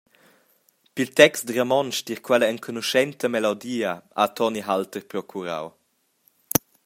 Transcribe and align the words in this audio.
Pil 0.93 1.09
text 1.19 1.45
romontsch 1.55 1.99
tier 2.05 2.21
quella 2.27 2.49
enconuschenta 2.53 3.27
melodia 3.35 3.91
ha 4.17 4.23
Toni 4.35 4.61
Halter 4.67 5.03
procurau. 5.11 5.65